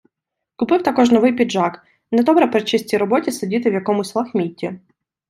[0.55, 4.79] Купив також новий піджак,- недобре при чистій роботі сидіти в якомусь лахмітті.